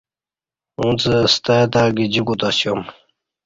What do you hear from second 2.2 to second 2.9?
کوتاسیوم۔